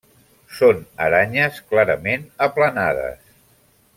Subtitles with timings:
[0.59, 3.31] Són aranyes clarament aplanades.